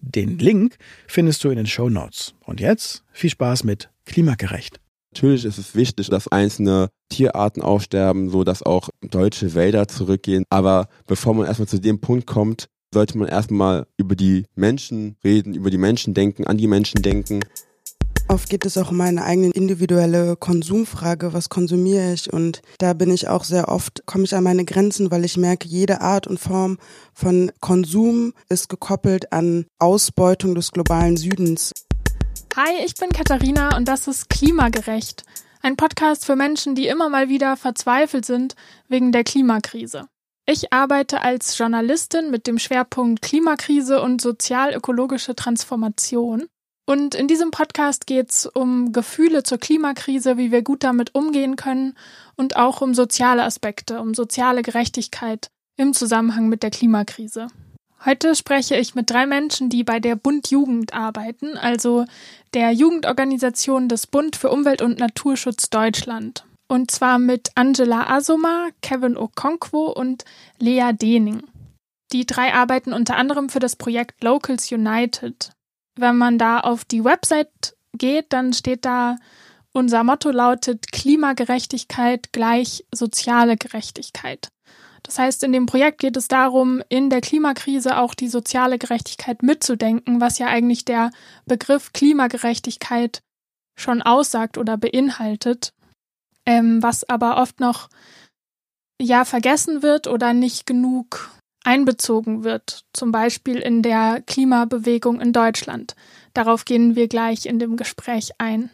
[0.00, 2.34] Den Link findest du in den Show Notes.
[2.44, 4.80] Und jetzt viel Spaß mit Klimagerecht.
[5.12, 10.44] Natürlich ist es wichtig, dass einzelne Tierarten aussterben, so dass auch deutsche Wälder zurückgehen.
[10.50, 15.54] Aber bevor man erstmal zu dem Punkt kommt, sollte man erstmal über die Menschen reden,
[15.54, 17.40] über die Menschen denken, an die Menschen denken.
[18.28, 22.32] Oft geht es auch um meine eigene individuelle Konsumfrage, was konsumiere ich?
[22.32, 25.68] Und da bin ich auch sehr oft, komme ich an meine Grenzen, weil ich merke,
[25.68, 26.78] jede Art und Form
[27.14, 31.70] von Konsum ist gekoppelt an Ausbeutung des globalen Südens.
[32.56, 35.22] Hi, ich bin Katharina und das ist Klimagerecht.
[35.62, 38.56] Ein Podcast für Menschen, die immer mal wieder verzweifelt sind
[38.88, 40.08] wegen der Klimakrise.
[40.46, 46.46] Ich arbeite als Journalistin mit dem Schwerpunkt Klimakrise und sozial-ökologische Transformation
[46.86, 51.56] und in diesem Podcast geht es um Gefühle zur Klimakrise, wie wir gut damit umgehen
[51.56, 51.94] können
[52.36, 57.48] und auch um soziale Aspekte, um soziale Gerechtigkeit im Zusammenhang mit der Klimakrise.
[58.04, 62.04] Heute spreche ich mit drei Menschen, die bei der Bund Jugend arbeiten, also
[62.54, 66.44] der Jugendorganisation des Bund für Umwelt und Naturschutz Deutschland.
[66.68, 70.24] Und zwar mit Angela Asoma, Kevin Okonkwo und
[70.58, 71.42] Lea Dening.
[72.12, 75.50] Die drei arbeiten unter anderem für das Projekt Locals United
[75.96, 79.16] wenn man da auf die Website geht, dann steht da,
[79.72, 84.48] unser Motto lautet Klimagerechtigkeit gleich soziale Gerechtigkeit.
[85.02, 89.42] Das heißt, in dem Projekt geht es darum, in der Klimakrise auch die soziale Gerechtigkeit
[89.42, 91.10] mitzudenken, was ja eigentlich der
[91.44, 93.22] Begriff Klimagerechtigkeit
[93.78, 95.74] schon aussagt oder beinhaltet,
[96.44, 97.88] ähm, was aber oft noch
[99.00, 101.30] ja vergessen wird oder nicht genug
[101.66, 105.96] einbezogen wird, zum Beispiel in der Klimabewegung in Deutschland.
[106.32, 108.70] Darauf gehen wir gleich in dem Gespräch ein.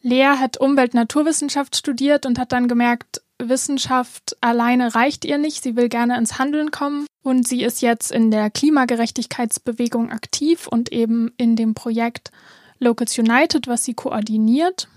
[0.00, 5.88] Lea hat Umwelt-Naturwissenschaft studiert und hat dann gemerkt, Wissenschaft alleine reicht ihr nicht, sie will
[5.88, 11.54] gerne ins Handeln kommen und sie ist jetzt in der Klimagerechtigkeitsbewegung aktiv und eben in
[11.54, 12.32] dem Projekt
[12.80, 14.88] Locals United, was sie koordiniert.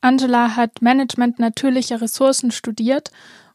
[0.00, 3.10] Angela hat Management natürlicher Ressourcen studiert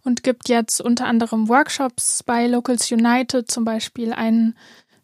[0.06, 4.56] und gibt jetzt unter anderem Workshops bei Locals United, zum Beispiel einen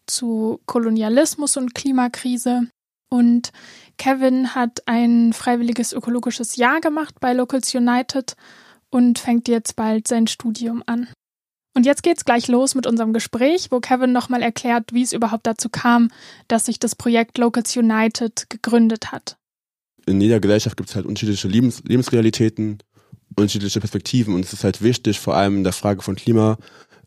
[0.06, 2.68] zu Kolonialismus und Klimakrise.
[3.10, 3.52] Und
[3.98, 8.36] Kevin hat ein freiwilliges ökologisches Jahr gemacht bei Locals United
[8.90, 11.08] und fängt jetzt bald sein Studium an.
[11.74, 15.46] Und jetzt geht's gleich los mit unserem Gespräch, wo Kevin nochmal erklärt, wie es überhaupt
[15.46, 16.10] dazu kam,
[16.46, 19.36] dass sich das Projekt Locals United gegründet hat.
[20.06, 22.78] In jeder Gesellschaft gibt es halt unterschiedliche Lebens Lebensrealitäten
[23.36, 26.58] unterschiedliche Perspektiven und es ist halt wichtig, vor allem in der Frage von Klima,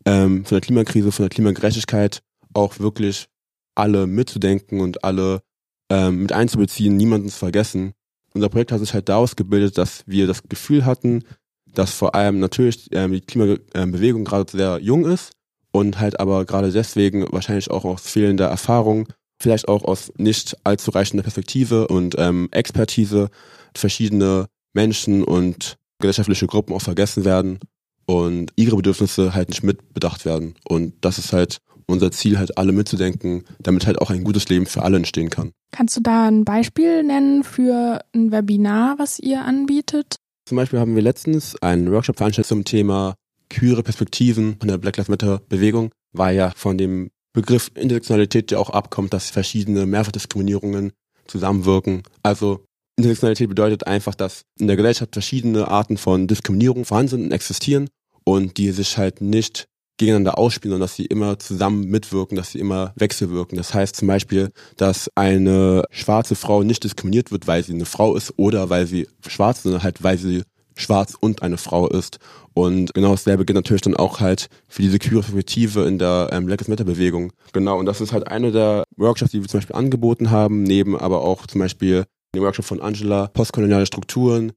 [0.04, 2.22] ähm, von der Klimakrise, von der Klimagerechtigkeit
[2.54, 3.28] auch wirklich
[3.74, 5.42] alle mitzudenken und alle
[5.90, 7.92] ähm, mit einzubeziehen, niemanden zu vergessen.
[8.34, 11.24] Unser Projekt hat sich halt daraus gebildet, dass wir das Gefühl hatten,
[11.66, 15.32] dass vor allem natürlich ähm, die Klimabewegung gerade sehr jung ist
[15.72, 19.08] und halt aber gerade deswegen wahrscheinlich auch aus fehlender Erfahrung,
[19.40, 23.28] vielleicht auch aus nicht allzu reichender Perspektive und ähm, Expertise
[23.74, 27.58] verschiedene Menschen und gesellschaftliche Gruppen auch vergessen werden
[28.06, 30.54] und ihre Bedürfnisse halt nicht mitbedacht werden.
[30.68, 34.66] Und das ist halt unser Ziel, halt alle mitzudenken, damit halt auch ein gutes Leben
[34.66, 35.52] für alle entstehen kann.
[35.72, 40.16] Kannst du da ein Beispiel nennen für ein Webinar, was ihr anbietet?
[40.46, 43.14] Zum Beispiel haben wir letztens einen Workshop veranstaltet zum Thema
[43.50, 48.58] queere Perspektiven von der Black Lives Matter Bewegung, weil ja von dem Begriff Intersektionalität ja
[48.58, 50.92] auch abkommt, dass verschiedene Mehrfachdiskriminierungen
[51.26, 52.02] zusammenwirken.
[52.22, 52.64] Also
[52.96, 57.88] Intersektionalität bedeutet einfach, dass in der Gesellschaft verschiedene Arten von Diskriminierung vorhanden sind und existieren
[58.24, 62.58] und die sich halt nicht gegeneinander ausspielen, sondern dass sie immer zusammen mitwirken, dass sie
[62.58, 63.56] immer wechselwirken.
[63.56, 68.14] Das heißt zum Beispiel, dass eine schwarze Frau nicht diskriminiert wird, weil sie eine Frau
[68.14, 70.42] ist oder weil sie schwarz, sondern halt weil sie
[70.74, 72.18] schwarz und eine Frau ist.
[72.52, 76.46] Und genau dasselbe gilt natürlich dann auch halt für diese queere Perspektive in der ähm,
[76.46, 77.32] Black Lives Matter Bewegung.
[77.52, 80.96] Genau, und das ist halt eine der Workshops, die wir zum Beispiel angeboten haben, neben
[80.96, 82.04] aber auch zum Beispiel
[82.36, 84.52] den Workshop von Angela, postkoloniale Strukturen,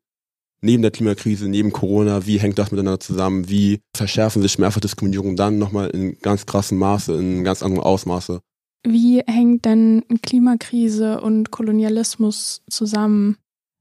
[0.62, 5.58] neben der Klimakrise, neben Corona, wie hängt das miteinander zusammen, wie verschärfen sich Mehrfachdiskriminierung dann
[5.58, 8.42] nochmal in ganz krassem Maße, in ganz anderem Ausmaße.
[8.84, 13.38] Wie hängt denn Klimakrise und Kolonialismus zusammen?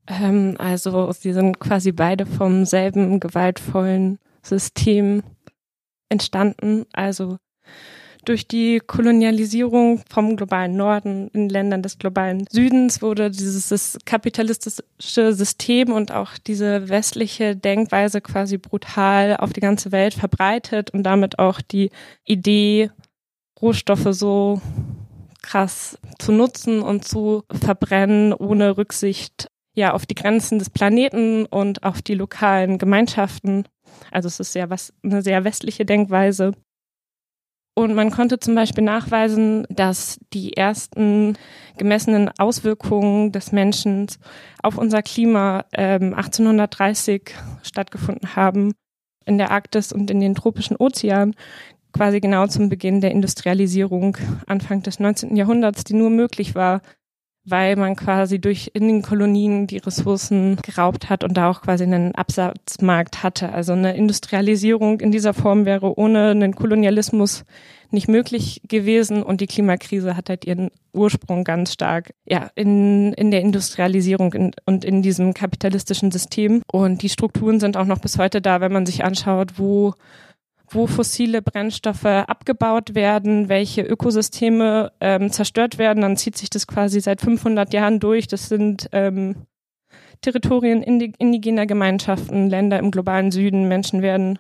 [0.07, 5.23] Ähm, also sie sind quasi beide vom selben gewaltvollen System
[6.09, 6.85] entstanden.
[6.93, 7.39] Also
[8.25, 15.93] durch die Kolonialisierung vom globalen Norden in Ländern des globalen Südens wurde dieses kapitalistische System
[15.93, 21.61] und auch diese westliche Denkweise quasi brutal auf die ganze Welt verbreitet und damit auch
[21.61, 21.91] die
[22.25, 22.91] Idee,
[23.61, 24.61] Rohstoffe so
[25.43, 31.85] krass zu nutzen und zu verbrennen, ohne Rücksicht ja auf die Grenzen des Planeten und
[31.85, 33.65] auf die lokalen Gemeinschaften.
[34.11, 36.53] Also es ist ja was eine sehr westliche Denkweise.
[37.79, 41.39] Und man konnte zum Beispiel nachweisen, dass die ersten
[41.77, 44.09] gemessenen Auswirkungen des Menschen
[44.65, 48.75] auf unser Klima ähm, 1830 stattgefunden haben
[49.27, 51.37] in der Arktis und in den tropischen Ozeanen,
[51.93, 54.17] quasi genau zum Beginn der Industrialisierung
[54.49, 55.37] Anfang des 19.
[55.37, 56.81] Jahrhunderts, die nur möglich war,
[57.51, 61.85] weil man quasi durch in den Kolonien die Ressourcen geraubt hat und da auch quasi
[61.85, 63.53] einen Absatzmarkt hatte.
[63.53, 67.45] Also eine Industrialisierung in dieser Form wäre ohne einen Kolonialismus
[67.91, 73.31] nicht möglich gewesen und die Klimakrise hat halt ihren Ursprung ganz stark ja in, in
[73.31, 78.19] der Industrialisierung in, und in diesem kapitalistischen System und die Strukturen sind auch noch bis
[78.19, 79.95] heute da, wenn man sich anschaut, wo
[80.71, 87.01] wo fossile Brennstoffe abgebaut werden, welche Ökosysteme ähm, zerstört werden, dann zieht sich das quasi
[87.01, 88.27] seit 500 Jahren durch.
[88.27, 89.47] Das sind ähm,
[90.21, 93.69] Territorien indigener Gemeinschaften, Länder im globalen Süden.
[93.69, 94.39] Menschen werden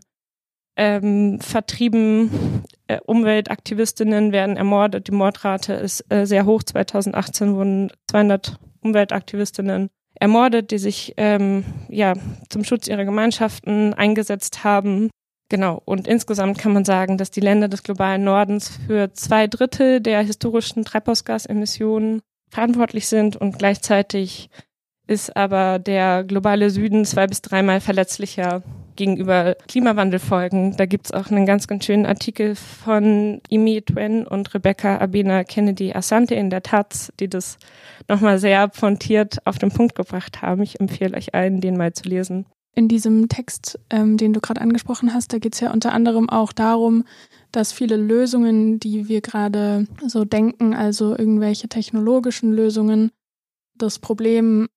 [0.76, 5.08] ähm, vertrieben, äh, Umweltaktivistinnen werden ermordet.
[5.08, 6.62] Die Mordrate ist äh, sehr hoch.
[6.62, 12.14] 2018 wurden 200 Umweltaktivistinnen ermordet, die sich ähm, ja
[12.48, 15.10] zum Schutz ihrer Gemeinschaften eingesetzt haben.
[15.48, 15.80] Genau.
[15.84, 20.22] Und insgesamt kann man sagen, dass die Länder des globalen Nordens für zwei Drittel der
[20.22, 24.50] historischen Treibhausgasemissionen verantwortlich sind und gleichzeitig
[25.06, 28.62] ist aber der globale Süden zwei bis dreimal verletzlicher
[28.94, 30.76] gegenüber Klimawandelfolgen.
[30.76, 35.94] Da gibt's auch einen ganz, ganz schönen Artikel von Imi Twen und Rebecca Abena Kennedy
[35.94, 37.56] Asante in der Taz, die das
[38.06, 40.62] nochmal sehr pointiert auf den Punkt gebracht haben.
[40.62, 42.44] Ich empfehle euch allen, den mal zu lesen
[42.74, 46.28] in diesem Text, ähm, den du gerade angesprochen hast, da geht es ja unter anderem
[46.28, 47.04] auch darum,
[47.50, 53.10] dass viele Lösungen, die wir gerade so denken, also irgendwelche technologischen Lösungen,
[53.74, 54.68] das Problem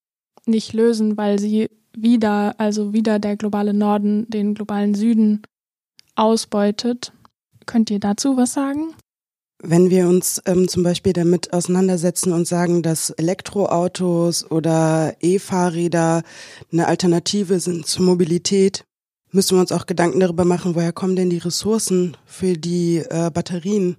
[0.46, 5.42] nicht lösen, weil sie wieder, also wieder der globale Norden den globalen Süden
[6.16, 7.14] ausbeutet.
[7.66, 8.94] Könnt ihr dazu was sagen?
[9.64, 16.24] Wenn wir uns ähm, zum Beispiel damit auseinandersetzen und sagen, dass Elektroautos oder E-Fahrräder
[16.72, 18.86] eine Alternative sind zur Mobilität,
[19.30, 23.30] müssen wir uns auch Gedanken darüber machen, woher kommen denn die Ressourcen für die äh,
[23.32, 23.98] Batterien?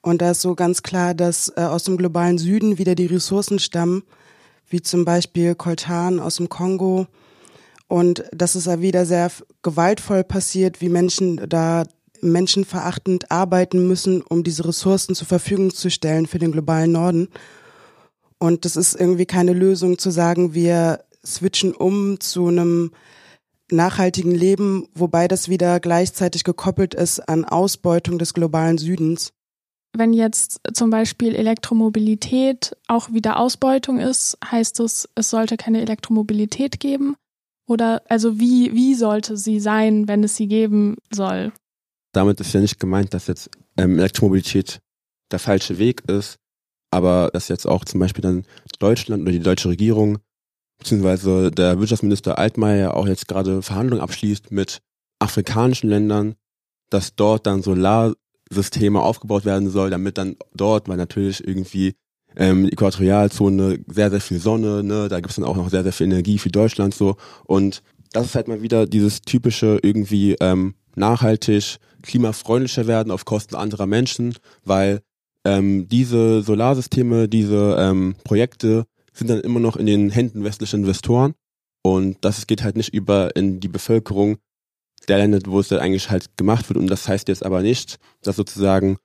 [0.00, 3.60] Und da ist so ganz klar, dass äh, aus dem globalen Süden wieder die Ressourcen
[3.60, 4.02] stammen,
[4.68, 7.06] wie zum Beispiel Coltan aus dem Kongo.
[7.86, 9.30] Und das ist ja wieder sehr
[9.62, 11.84] gewaltvoll passiert, wie Menschen da
[12.20, 17.28] menschenverachtend arbeiten müssen, um diese Ressourcen zur Verfügung zu stellen für den globalen Norden.
[18.38, 22.92] Und das ist irgendwie keine Lösung zu sagen, wir switchen um zu einem
[23.70, 29.32] nachhaltigen Leben, wobei das wieder gleichzeitig gekoppelt ist an Ausbeutung des globalen Südens.
[29.96, 36.78] Wenn jetzt zum Beispiel Elektromobilität auch wieder Ausbeutung ist, heißt es, es sollte keine Elektromobilität
[36.78, 37.16] geben?
[37.66, 41.52] Oder also wie, wie sollte sie sein, wenn es sie geben soll?
[42.18, 44.80] Damit ist ja nicht gemeint, dass jetzt ähm, Elektromobilität
[45.30, 46.40] der falsche Weg ist,
[46.90, 48.44] aber dass jetzt auch zum Beispiel dann
[48.80, 50.18] Deutschland oder die deutsche Regierung
[50.80, 54.80] beziehungsweise der Wirtschaftsminister Altmaier auch jetzt gerade Verhandlungen abschließt mit
[55.20, 56.34] afrikanischen Ländern,
[56.90, 61.94] dass dort dann Solarsysteme aufgebaut werden soll, damit dann dort, weil natürlich irgendwie
[62.34, 65.84] ähm, die Äquatorialzone sehr, sehr viel Sonne, ne, da gibt es dann auch noch sehr,
[65.84, 67.16] sehr viel Energie für Deutschland so.
[67.44, 73.56] Und das ist halt mal wieder dieses typische irgendwie ähm, nachhaltig klimafreundlicher werden auf Kosten
[73.56, 75.00] anderer Menschen, weil
[75.44, 81.34] ähm, diese Solarsysteme, diese ähm, Projekte sind dann immer noch in den Händen westlicher Investoren
[81.82, 84.38] und das geht halt nicht über in die Bevölkerung
[85.08, 87.98] der Länder, wo es dann eigentlich halt gemacht wird und das heißt jetzt aber nicht,
[88.22, 88.98] dass sozusagen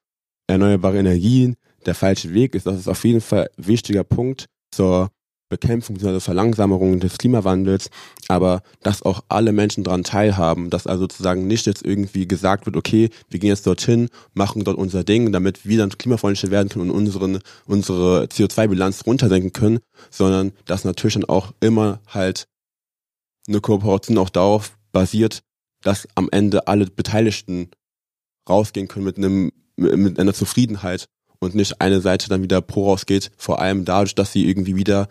[0.47, 2.65] erneuerbare Energien der falsche Weg ist.
[2.65, 5.09] Das ist auf jeden Fall ein wichtiger Punkt zur
[5.53, 6.19] Bekämpfung bzw.
[6.19, 7.89] Verlangsamung des Klimawandels,
[8.27, 12.75] aber dass auch alle Menschen daran teilhaben, dass also sozusagen nicht jetzt irgendwie gesagt wird,
[12.75, 16.89] okay, wir gehen jetzt dorthin, machen dort unser Ding, damit wir dann klimafreundlicher werden können
[16.89, 19.79] und unseren, unsere CO2-Bilanz runtersenken können,
[20.09, 22.47] sondern dass natürlich dann auch immer halt
[23.47, 25.43] eine Kooperation auch darauf basiert,
[25.81, 27.69] dass am Ende alle Beteiligten
[28.49, 31.07] rausgehen können mit einem mit einer Zufriedenheit
[31.39, 35.07] und nicht eine Seite dann wieder pro rausgeht, vor allem dadurch, dass sie irgendwie wieder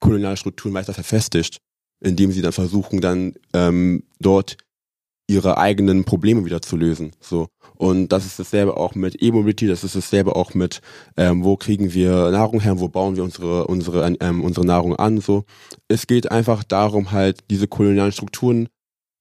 [0.00, 1.58] koloniale Strukturen weiter verfestigt,
[2.00, 4.56] indem sie dann versuchen, dann ähm, dort
[5.28, 7.12] ihre eigenen Probleme wieder zu lösen.
[7.20, 7.48] So.
[7.76, 10.80] Und das ist dasselbe auch mit E-Mobility, das ist dasselbe auch mit,
[11.16, 15.20] ähm, wo kriegen wir Nahrung her, wo bauen wir unsere, unsere, ähm, unsere Nahrung an.
[15.20, 15.44] So.
[15.86, 18.68] Es geht einfach darum, halt diese kolonialen Strukturen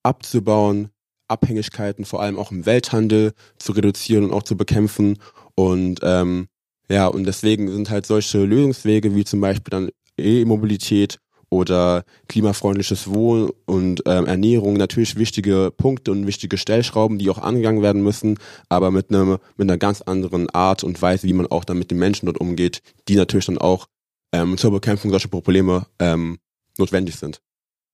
[0.03, 0.89] abzubauen,
[1.27, 5.19] Abhängigkeiten vor allem auch im Welthandel zu reduzieren und auch zu bekämpfen.
[5.55, 6.48] Und ähm,
[6.89, 11.19] ja, und deswegen sind halt solche Lösungswege wie zum Beispiel dann E-Mobilität
[11.50, 17.81] oder klimafreundliches Wohnen und ähm, Ernährung natürlich wichtige Punkte und wichtige Stellschrauben, die auch angegangen
[17.81, 18.38] werden müssen,
[18.69, 21.91] aber mit einer mit einer ganz anderen Art und Weise, wie man auch dann mit
[21.91, 23.88] den Menschen dort umgeht, die natürlich dann auch
[24.33, 26.39] ähm, zur Bekämpfung solcher Probleme ähm,
[26.77, 27.41] notwendig sind.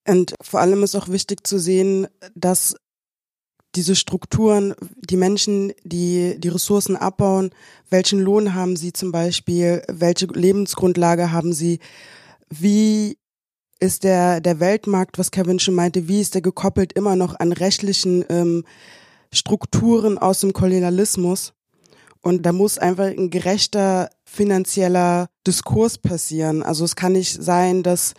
[0.07, 2.75] Und vor allem ist auch wichtig zu sehen, dass
[3.75, 7.51] diese Strukturen, die Menschen, die die Ressourcen abbauen,
[7.89, 11.79] welchen Lohn haben sie zum Beispiel, welche Lebensgrundlage haben sie,
[12.49, 13.17] wie
[13.79, 17.51] ist der, der Weltmarkt, was Kevin schon meinte, wie ist der gekoppelt immer noch an
[17.51, 18.63] rechtlichen ähm,
[19.31, 21.53] Strukturen aus dem Kolonialismus?
[22.21, 26.63] Und da muss einfach ein gerechter finanzieller Diskurs passieren.
[26.63, 28.13] Also es kann nicht sein, dass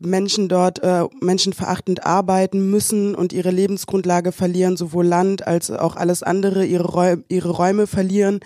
[0.00, 6.22] Menschen dort äh, menschenverachtend arbeiten müssen und ihre Lebensgrundlage verlieren, sowohl Land als auch alles
[6.22, 8.40] andere, ihre, Räume, ihre Räume verlieren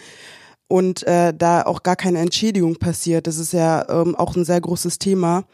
[0.69, 3.27] und äh, da auch gar keine Entschädigung passiert.
[3.27, 5.45] Das ist ja ähm, auch ein sehr großes Thema,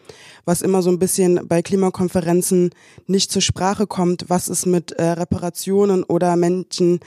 [0.44, 2.70] was immer so ein bisschen bei Klimakonferenzen
[3.06, 4.26] nicht zur Sprache kommt.
[4.28, 7.00] Was ist mit äh, Reparationen oder Menschen,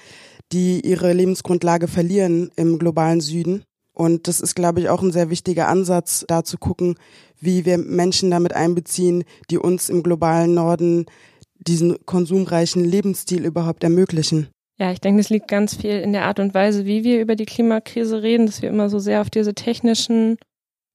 [0.51, 3.63] die ihre Lebensgrundlage verlieren im globalen Süden?
[3.93, 6.95] Und das ist, glaube ich, auch ein sehr wichtiger Ansatz, da zu gucken,
[7.39, 11.05] wie wir Menschen damit einbeziehen, die uns im globalen Norden
[11.59, 14.47] diesen konsumreichen Lebensstil überhaupt ermöglichen.
[14.79, 17.35] Ja, ich denke, es liegt ganz viel in der Art und Weise, wie wir über
[17.35, 20.37] die Klimakrise reden, dass wir immer so sehr auf diese technischen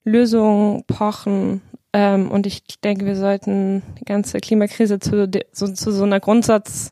[0.05, 1.63] Lösungen pochen.
[1.93, 6.91] Ähm, und ich denke, wir sollten die ganze Klimakrise zu, zu so einer Grundsatz,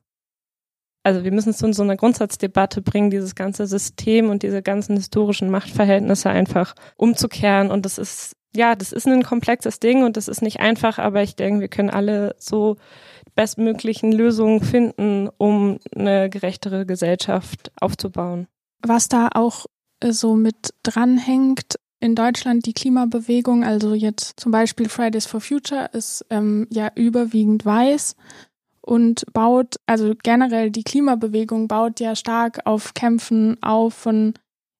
[1.06, 4.96] also wir müssen es zu so einer Grundsatzdebatte bringen, dieses ganze System und diese ganzen
[4.96, 7.70] historischen Machtverhältnisse einfach umzukehren.
[7.70, 11.22] Und das ist ja, das ist ein komplexes Ding und das ist nicht einfach, aber
[11.22, 12.76] ich denke, wir können alle so
[13.36, 18.48] bestmöglichen Lösungen finden, um eine gerechtere Gesellschaft aufzubauen.
[18.82, 19.66] Was da auch
[20.00, 25.88] äh, so mit dranhängt, in Deutschland die Klimabewegung, also jetzt zum Beispiel Fridays for Future,
[25.92, 28.16] ist ähm, ja überwiegend weiß
[28.86, 34.34] und baut, also generell die Klimabewegung baut ja stark auf Kämpfen auf von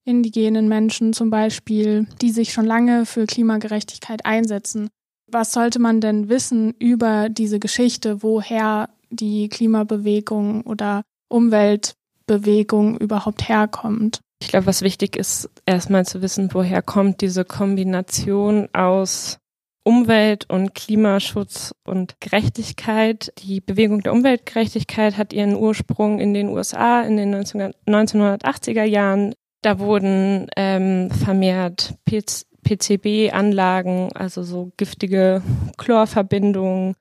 [0.05, 4.89] indigenen Menschen zum Beispiel, die sich schon lange für Klimagerechtigkeit einsetzen.
[5.31, 14.21] Was sollte man denn wissen über diese Geschichte, woher die Klimabewegung oder Umweltbewegung überhaupt herkommt?
[14.41, 19.39] Ich glaube, was wichtig ist, erstmal zu wissen, woher kommt diese Kombination aus
[19.87, 23.33] Umwelt- und Klimaschutz und Gerechtigkeit.
[23.39, 29.33] Die Bewegung der Umweltgerechtigkeit hat ihren Ursprung in den USA in den 1980er Jahren
[29.67, 35.43] da wurden ähm, vermehrt PCB-Anlagen, also so giftige
[35.77, 36.95] Chlorverbindungen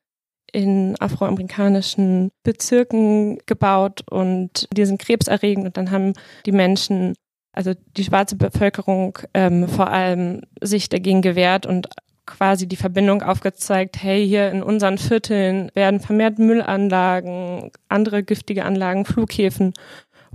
[0.52, 6.14] in afroamerikanischen Bezirken gebaut und die sind krebserregend und dann haben
[6.48, 7.14] die Menschen,
[7.52, 11.88] also die schwarze Bevölkerung ähm, vor allem sich dagegen gewehrt und
[12.26, 19.06] quasi die Verbindung aufgezeigt, hey, hier in unseren Vierteln werden vermehrt Müllanlagen, andere giftige Anlagen,
[19.06, 19.74] Flughäfen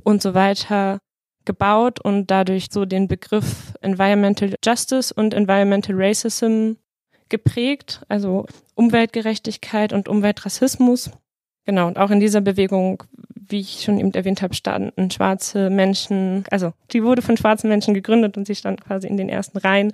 [0.02, 0.98] und so weiter
[1.44, 6.72] gebaut und dadurch so den Begriff Environmental Justice und Environmental Racism
[7.28, 11.10] geprägt, also Umweltgerechtigkeit und Umweltrassismus.
[11.64, 13.02] Genau, und auch in dieser Bewegung,
[13.34, 17.94] wie ich schon eben erwähnt habe, standen schwarze Menschen, also die wurde von schwarzen Menschen
[17.94, 19.92] gegründet und sie stand quasi in den ersten Reihen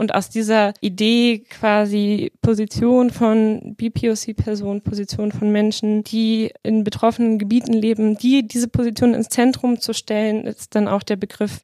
[0.00, 7.74] und aus dieser Idee quasi Position von BPOC-Personen, Position von Menschen, die in betroffenen Gebieten
[7.74, 11.60] leben, die diese Position ins Zentrum zu stellen, ist dann auch der Begriff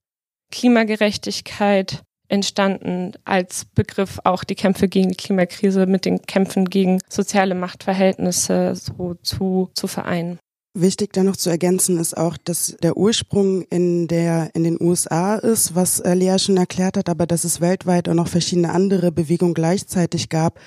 [0.53, 7.55] Klimagerechtigkeit entstanden als Begriff auch die Kämpfe gegen die Klimakrise mit den Kämpfen gegen soziale
[7.55, 10.39] Machtverhältnisse so zu, zu vereinen.
[10.79, 15.37] Wichtig da noch zu ergänzen ist auch, dass der Ursprung in der in den USA
[15.37, 19.11] ist, was äh, Lea schon erklärt hat, aber dass es weltweit auch noch verschiedene andere
[19.11, 20.61] Bewegungen gleichzeitig gab,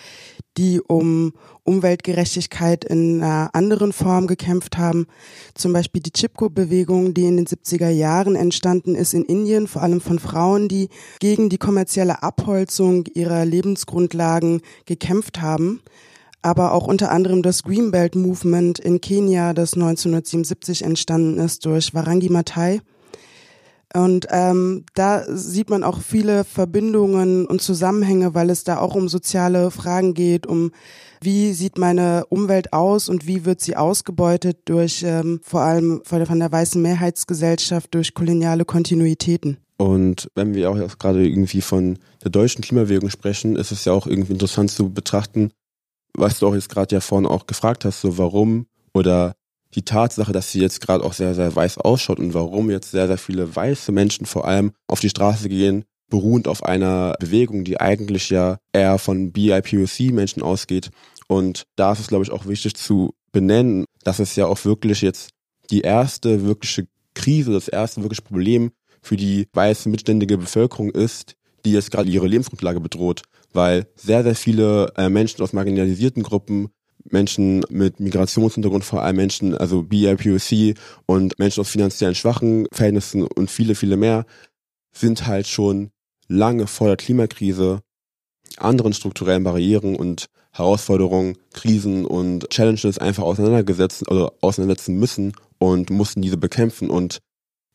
[0.58, 5.06] die um Umweltgerechtigkeit in einer anderen Form gekämpft haben.
[5.54, 10.02] Zum Beispiel die Chipko-Bewegung, die in den 70er Jahren entstanden ist in Indien, vor allem
[10.02, 10.90] von Frauen, die
[11.20, 15.84] gegen die kommerzielle Abholzung ihrer Lebensgrundlagen gekämpft haben
[16.42, 22.30] aber auch unter anderem das Greenbelt Movement in Kenia, das 1977 entstanden ist durch Warangi
[22.30, 22.82] Maathai.
[23.94, 29.10] Und ähm, da sieht man auch viele Verbindungen und Zusammenhänge, weil es da auch um
[29.10, 30.72] soziale Fragen geht, um
[31.22, 36.40] wie sieht meine Umwelt aus und wie wird sie ausgebeutet durch ähm, vor allem von
[36.40, 39.58] der weißen Mehrheitsgesellschaft durch koloniale Kontinuitäten.
[39.78, 44.08] Und wenn wir auch gerade irgendwie von der deutschen Klimabewegung sprechen, ist es ja auch
[44.08, 45.52] irgendwie interessant zu betrachten,
[46.20, 49.34] was du auch jetzt gerade ja vorne auch gefragt hast, so warum oder
[49.76, 53.08] die Tatsache, dass sie jetzt gerade auch sehr, sehr weiß ausschaut und warum jetzt sehr,
[53.08, 57.80] sehr viele weiße Menschen vor allem auf die Straße gehen, beruhend auf einer Bewegung, die
[57.80, 60.90] eigentlich ja eher von BIPOC-Menschen ausgeht.
[61.28, 65.02] Und da ist es, glaube ich, auch wichtig zu benennen, dass es ja auch wirklich
[65.02, 65.30] jetzt
[65.70, 68.72] die erste wirkliche Krise, das erste wirkliche Problem
[69.02, 71.36] für die weiße mitständige Bevölkerung ist,
[71.66, 73.24] die jetzt gerade ihre Lebensgrundlage bedroht,
[73.54, 76.70] weil sehr, sehr viele äh, Menschen aus marginalisierten Gruppen
[77.06, 80.76] Menschen mit Migrationshintergrund, vor allem Menschen, also BIPOC
[81.06, 84.26] und Menschen aus finanziellen schwachen Verhältnissen und viele, viele mehr,
[84.92, 85.92] sind halt schon
[86.28, 87.82] lange vor der Klimakrise
[88.58, 96.22] anderen strukturellen Barrieren und Herausforderungen, Krisen und Challenges einfach auseinandergesetzt oder auseinandersetzen müssen und mussten
[96.22, 96.90] diese bekämpfen.
[96.90, 97.20] Und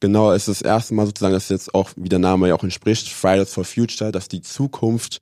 [0.00, 3.08] genau ist das erste Mal sozusagen, dass jetzt auch, wie der Name ja auch entspricht,
[3.08, 5.18] Fridays for Future, dass die Zukunft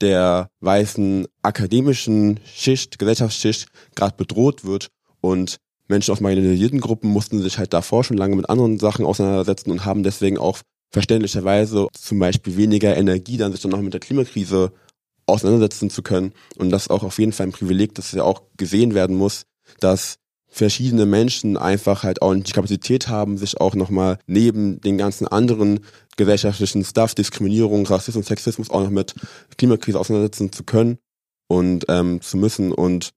[0.00, 4.88] der weißen akademischen Schicht, Gesellschaftsschicht gerade bedroht wird
[5.20, 5.56] und
[5.88, 9.84] Menschen aus marginalisierten Gruppen mussten sich halt davor schon lange mit anderen Sachen auseinandersetzen und
[9.84, 10.58] haben deswegen auch
[10.92, 14.72] verständlicherweise zum Beispiel weniger Energie, dann sich dann noch mit der Klimakrise
[15.26, 16.32] auseinandersetzen zu können.
[16.56, 19.42] Und das ist auch auf jeden Fall ein Privileg, das ja auch gesehen werden muss,
[19.80, 20.16] dass
[20.56, 25.80] verschiedene Menschen einfach halt auch die Kapazität haben, sich auch nochmal neben den ganzen anderen
[26.16, 29.14] gesellschaftlichen Stuff, Diskriminierung, Rassismus, Sexismus auch noch mit
[29.58, 30.96] Klimakrise auseinandersetzen zu können
[31.46, 32.72] und ähm, zu müssen.
[32.72, 33.10] Und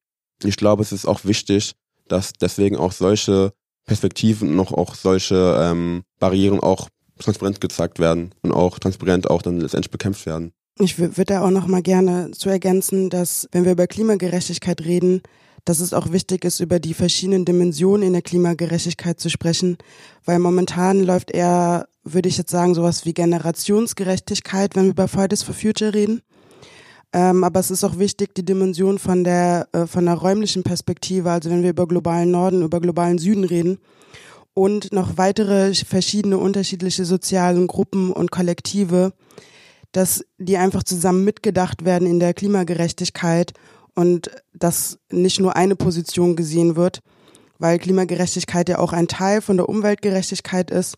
[0.43, 1.75] ich glaube, es ist auch wichtig,
[2.10, 3.53] dass deswegen auch solche
[3.86, 9.41] Perspektiven und auch, auch solche ähm, Barrieren auch transparent gezeigt werden und auch transparent auch
[9.41, 10.52] dann letztendlich bekämpft werden.
[10.78, 15.21] Ich würde da auch noch mal gerne zu ergänzen, dass wenn wir über Klimagerechtigkeit reden,
[15.65, 19.78] dass es auch wichtig ist, über die verschiedenen Dimensionen in der Klimagerechtigkeit zu sprechen,
[20.26, 25.43] weil momentan läuft eher, würde ich jetzt sagen, sowas wie Generationsgerechtigkeit, wenn wir über Fridays
[25.43, 26.22] for Future reden.
[27.12, 31.32] Ähm, aber es ist auch wichtig, die Dimension von der, äh, von der räumlichen Perspektive,
[31.32, 33.80] also wenn wir über globalen Norden, über globalen Süden reden
[34.54, 39.13] und noch weitere verschiedene unterschiedliche sozialen Gruppen und Kollektive,
[39.91, 43.54] dass die einfach zusammen mitgedacht werden in der Klimagerechtigkeit
[43.95, 46.99] und dass nicht nur eine Position gesehen wird,
[47.60, 50.95] weil Klimagerechtigkeit ja auch ein Teil von der Umweltgerechtigkeit ist.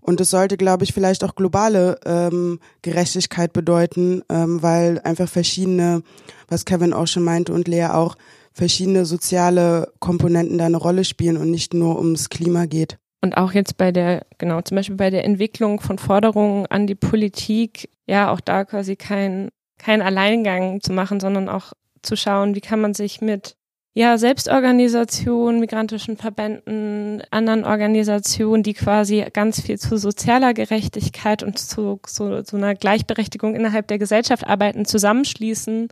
[0.00, 6.02] Und es sollte, glaube ich, vielleicht auch globale ähm, Gerechtigkeit bedeuten, ähm, weil einfach verschiedene,
[6.46, 8.16] was Kevin auch schon meinte und Lea auch,
[8.52, 12.98] verschiedene soziale Komponenten da eine Rolle spielen und nicht nur ums Klima geht.
[13.20, 16.94] Und auch jetzt bei der, genau, zum Beispiel bei der Entwicklung von Forderungen an die
[16.94, 21.72] Politik, ja, auch da quasi kein, kein Alleingang zu machen, sondern auch
[22.04, 23.56] zu schauen, wie kann man sich mit
[23.96, 32.00] ja, Selbstorganisation, migrantischen Verbänden, anderen Organisationen, die quasi ganz viel zu sozialer Gerechtigkeit und zu,
[32.04, 35.88] zu, zu einer Gleichberechtigung innerhalb der Gesellschaft arbeiten, zusammenschließen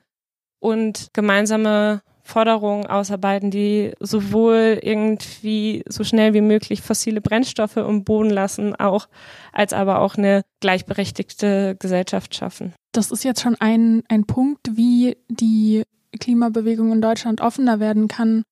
[0.59, 8.31] und gemeinsame Forderungen ausarbeiten, die sowohl irgendwie so schnell wie möglich fossile Brennstoffe im Boden
[8.31, 9.09] lassen, auch
[9.53, 12.75] als aber auch eine gleichberechtigte Gesellschaft schaffen.
[12.93, 15.83] Das ist jetzt schon ein, ein Punkt, wie die
[16.19, 18.43] Klimabewegung in Deutschland offener werden kann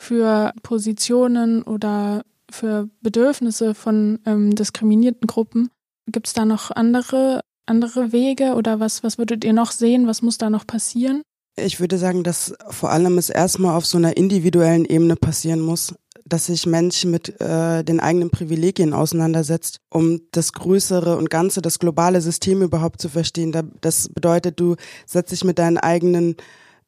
[0.00, 5.70] für Positionen oder für Bedürfnisse von ähm, diskriminierten Gruppen.
[6.06, 10.06] Gibt es da noch andere, andere Wege oder was, was würdet ihr noch sehen?
[10.06, 11.22] Was muss da noch passieren?
[11.56, 15.94] Ich würde sagen, dass vor allem es erstmal auf so einer individuellen Ebene passieren muss,
[16.24, 21.78] dass sich Mensch mit äh, den eigenen Privilegien auseinandersetzt, um das größere und ganze, das
[21.78, 23.52] globale System überhaupt zu verstehen.
[23.80, 24.76] Das bedeutet, du
[25.06, 26.36] setzt dich mit deinen eigenen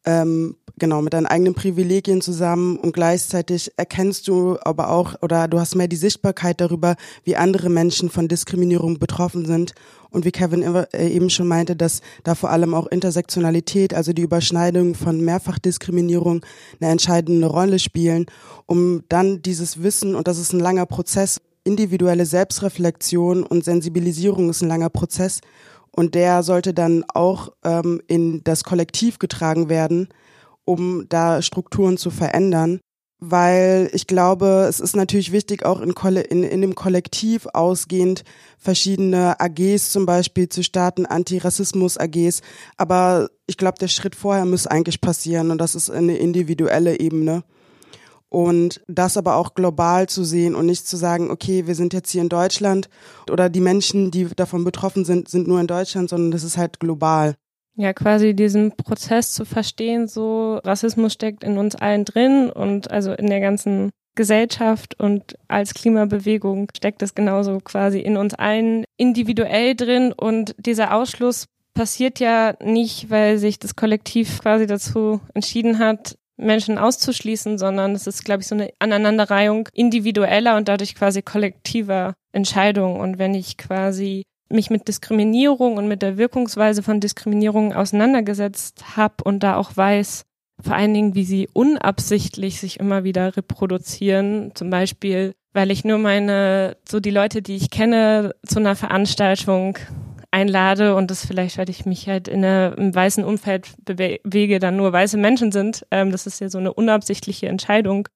[0.05, 5.61] ähm, genau mit deinen eigenen Privilegien zusammen und gleichzeitig erkennst du aber auch oder du
[5.61, 9.75] hast mehr die Sichtbarkeit darüber, wie andere Menschen von Diskriminierung betroffen sind.
[10.13, 14.23] Und wie Kevin äh, eben schon meinte, dass da vor allem auch Intersektionalität, also die
[14.23, 16.45] Überschneidung von Mehrfachdiskriminierung
[16.81, 18.27] eine entscheidende Rolle spielen,
[18.67, 24.63] um dann dieses Wissen und das ist ein langer Prozess, individuelle Selbstreflexion und Sensibilisierung ist
[24.63, 25.41] ein langer Prozess
[25.95, 30.09] und der sollte dann auch ähm, in das Kollektiv getragen werden,
[30.65, 32.81] um da Strukturen zu verändern.
[33.21, 38.25] weil ich glaube, es ist natürlich wichtig, auch in, in, in dem Kollektiv ausgehend
[38.59, 42.41] verschiedene AGs zum Beispiel zu starten, Antirassismus-AGs.
[42.79, 47.45] Aber ich glaube, der Schritt vorher muss eigentlich passieren und das ist eine individuelle Ebene.
[48.31, 52.11] Und das aber auch global zu sehen und nicht zu sagen, okay, wir sind jetzt
[52.11, 52.89] hier in Deutschland
[53.29, 56.79] oder die Menschen, die davon betroffen sind, sind nur in Deutschland, sondern das ist halt
[56.79, 57.35] global.
[57.75, 63.13] Ja, quasi diesen Prozess zu verstehen, so Rassismus steckt in uns allen drin und also
[63.13, 69.75] in der ganzen Gesellschaft und als Klimabewegung steckt es genauso quasi in uns allen individuell
[69.75, 76.17] drin und dieser Ausschluss passiert ja nicht, weil sich das Kollektiv quasi dazu entschieden hat,
[76.41, 82.15] Menschen auszuschließen, sondern es ist, glaube ich, so eine Aneinanderreihung individueller und dadurch quasi kollektiver
[82.33, 83.01] Entscheidungen.
[83.01, 89.23] Und wenn ich quasi mich mit Diskriminierung und mit der Wirkungsweise von Diskriminierung auseinandergesetzt habe
[89.25, 90.25] und da auch weiß,
[90.63, 94.53] vor allen Dingen, wie sie unabsichtlich sich immer wieder reproduzieren.
[94.55, 99.79] Zum Beispiel, weil ich nur meine, so die Leute, die ich kenne, zu einer Veranstaltung
[100.31, 104.93] einlade und das vielleicht, weil ich mich halt in einem weißen Umfeld bewege, dann nur
[104.93, 105.87] weiße Menschen sind.
[105.91, 108.09] Ähm, das ist ja so eine unabsichtliche Entscheidung,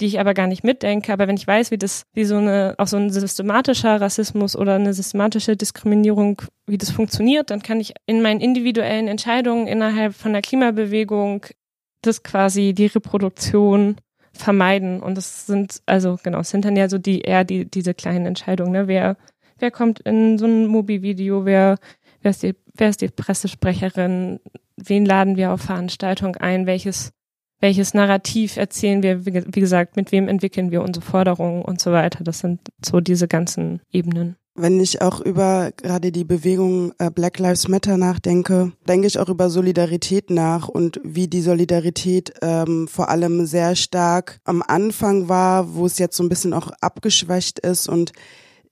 [0.00, 1.12] die ich aber gar nicht mitdenke.
[1.12, 4.74] Aber wenn ich weiß, wie das, wie so eine, auch so ein systematischer Rassismus oder
[4.74, 10.32] eine systematische Diskriminierung, wie das funktioniert, dann kann ich in meinen individuellen Entscheidungen innerhalb von
[10.32, 11.46] der Klimabewegung
[12.02, 13.96] das quasi die Reproduktion
[14.32, 15.00] vermeiden.
[15.00, 18.26] Und das sind, also genau, es sind dann ja so die eher die, diese kleinen
[18.26, 18.88] Entscheidungen, ne?
[18.88, 19.16] Wer
[19.58, 21.76] wer kommt in so ein Mobi-Video, wer,
[22.22, 24.40] wer, ist die, wer ist die Pressesprecherin,
[24.76, 27.12] wen laden wir auf Veranstaltung ein, welches,
[27.60, 31.92] welches Narrativ erzählen wir, wie, wie gesagt, mit wem entwickeln wir unsere Forderungen und so
[31.92, 32.22] weiter.
[32.24, 34.36] Das sind so diese ganzen Ebenen.
[34.58, 39.28] Wenn ich auch über gerade die Bewegung äh, Black Lives Matter nachdenke, denke ich auch
[39.28, 45.74] über Solidarität nach und wie die Solidarität ähm, vor allem sehr stark am Anfang war,
[45.74, 48.12] wo es jetzt so ein bisschen auch abgeschwächt ist und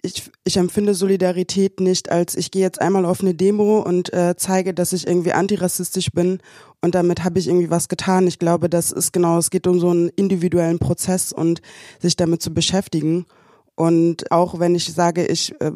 [0.04, 4.34] ich, ich empfinde Solidarität nicht als ich gehe jetzt einmal auf eine Demo und äh,
[4.36, 6.40] zeige, dass ich irgendwie antirassistisch bin
[6.82, 8.26] und damit habe ich irgendwie was getan.
[8.26, 11.62] Ich glaube, das ist genau, es geht um so einen individuellen Prozess und
[11.98, 13.24] sich damit zu beschäftigen.
[13.74, 15.72] Und auch wenn ich sage, ich äh,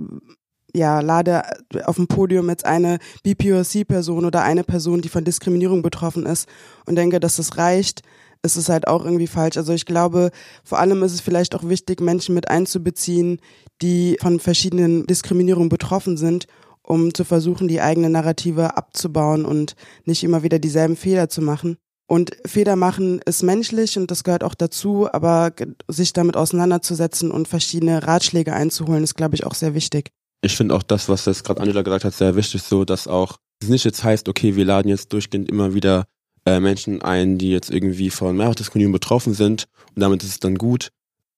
[0.74, 1.42] ja, lade
[1.86, 6.46] auf dem Podium jetzt eine BPOC-Person oder eine Person, die von Diskriminierung betroffen ist
[6.84, 8.02] und denke, dass das reicht,
[8.42, 9.56] ist es halt auch irgendwie falsch.
[9.56, 10.30] Also ich glaube,
[10.64, 13.40] vor allem ist es vielleicht auch wichtig, Menschen mit einzubeziehen,
[13.82, 16.46] die von verschiedenen Diskriminierungen betroffen sind,
[16.82, 19.74] um zu versuchen, die eigene Narrative abzubauen und
[20.04, 21.76] nicht immer wieder dieselben Fehler zu machen.
[22.10, 25.52] Und Fehler machen ist menschlich und das gehört auch dazu, aber
[25.88, 30.10] sich damit auseinanderzusetzen und verschiedene Ratschläge einzuholen, ist, glaube ich, auch sehr wichtig.
[30.40, 33.36] Ich finde auch das, was jetzt gerade Angela gesagt hat, sehr wichtig, so dass auch
[33.60, 36.06] es nicht jetzt heißt, okay, wir laden jetzt durchgehend immer wieder
[36.48, 40.56] äh, Menschen ein, die jetzt irgendwie von Mehrfachdiskriminierung betroffen sind und damit ist es dann
[40.56, 40.90] gut.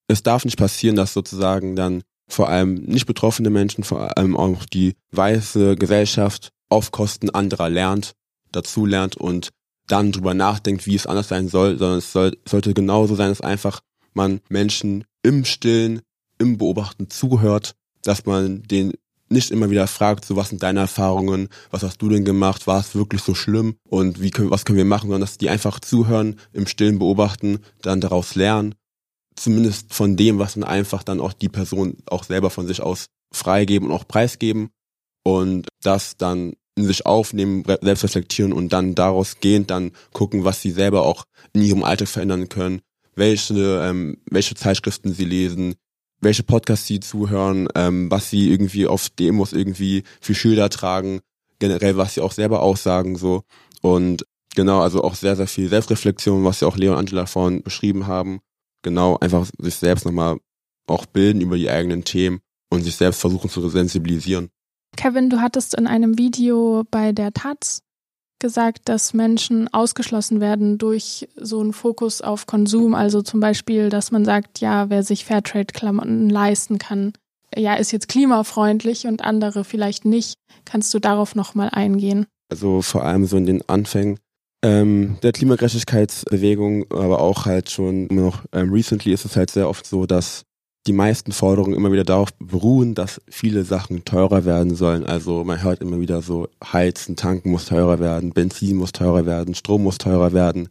[0.07, 4.65] Es darf nicht passieren, dass sozusagen dann vor allem nicht betroffene Menschen, vor allem auch
[4.65, 8.13] die weiße Gesellschaft auf Kosten anderer lernt,
[8.53, 9.49] dazu lernt und
[9.89, 13.41] dann drüber nachdenkt, wie es anders sein soll, sondern es soll, sollte genauso sein, dass
[13.41, 13.81] einfach
[14.15, 16.03] man Menschen im Stillen,
[16.39, 18.93] im Beobachten zuhört, dass man den
[19.31, 22.81] nicht immer wieder fragt, so was sind deine Erfahrungen, was hast du denn gemacht, war
[22.81, 23.77] es wirklich so schlimm?
[23.89, 27.61] Und wie können, was können wir machen, sondern dass die einfach zuhören, im Stillen beobachten,
[27.83, 28.75] dann daraus lernen.
[29.37, 33.07] Zumindest von dem, was dann einfach dann auch die Person auch selber von sich aus
[33.33, 34.71] freigeben und auch preisgeben.
[35.23, 40.63] Und das dann in sich aufnehmen, selbst reflektieren und dann daraus gehend dann gucken, was
[40.63, 42.81] sie selber auch in ihrem Alltag verändern können,
[43.15, 45.75] welche, ähm, welche Zeitschriften sie lesen,
[46.21, 51.21] welche Podcasts sie zuhören, ähm, was sie irgendwie auf Demos irgendwie für Schilder tragen,
[51.59, 53.43] generell was sie auch selber aussagen so
[53.83, 57.63] und genau, also auch sehr, sehr viel Selbstreflexion, was ja auch Leo und Angela vorhin
[57.63, 58.41] beschrieben haben
[58.83, 60.39] genau einfach sich selbst nochmal
[60.87, 64.51] auch bilden über die eigenen Themen und sich selbst versuchen zu sensibilisieren.
[64.97, 67.83] Kevin, du hattest in einem Video bei der Taz
[68.41, 72.95] gesagt, dass Menschen ausgeschlossen werden durch so einen Fokus auf Konsum.
[72.95, 77.13] Also zum Beispiel, dass man sagt, ja, wer sich Fairtrade-Klamotten leisten kann,
[77.57, 80.35] ja, ist jetzt klimafreundlich und andere vielleicht nicht.
[80.65, 82.27] Kannst du darauf nochmal eingehen?
[82.51, 84.19] Also vor allem so in den Anfängen
[84.63, 89.69] ähm, der Klimagerechtigkeitsbewegung, aber auch halt schon immer noch ähm, recently ist es halt sehr
[89.69, 90.43] oft so, dass
[90.87, 95.05] die meisten Forderungen immer wieder darauf beruhen, dass viele Sachen teurer werden sollen.
[95.05, 99.55] Also man hört immer wieder so, Heizen, Tanken muss teurer werden, Benzin muss teurer werden,
[99.55, 100.69] Strom muss teurer werden,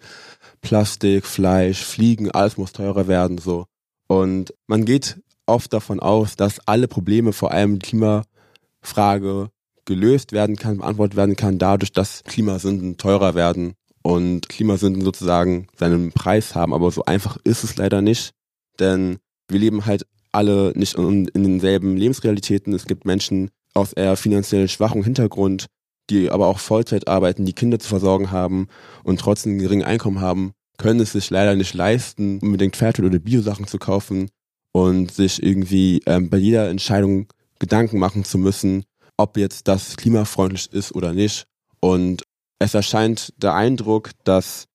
[0.61, 3.65] Plastik, Fleisch, Fliegen, alles muss teurer werden, so.
[4.07, 9.49] Und man geht oft davon aus, dass alle Probleme, vor allem Klimafrage,
[9.85, 16.11] gelöst werden kann, beantwortet werden kann, dadurch, dass Klimasünden teurer werden und Klimasünden sozusagen seinen
[16.11, 16.73] Preis haben.
[16.73, 18.31] Aber so einfach ist es leider nicht,
[18.79, 19.17] denn
[19.49, 22.73] wir leben halt alle nicht in, in denselben Lebensrealitäten.
[22.73, 25.65] Es gibt Menschen aus eher finanziell schwachem Hintergrund,
[26.09, 28.67] die aber auch Vollzeit arbeiten, die Kinder zu versorgen haben
[29.03, 33.19] und trotzdem ein geringes Einkommen haben, können es sich leider nicht leisten, unbedingt Fairtrade oder
[33.19, 34.29] Biosachen zu kaufen
[34.71, 37.27] und sich irgendwie ähm, bei jeder Entscheidung
[37.59, 38.85] Gedanken machen zu müssen,
[39.17, 41.45] ob jetzt das klimafreundlich ist oder nicht.
[41.81, 42.23] Und
[42.59, 44.65] es erscheint der Eindruck, dass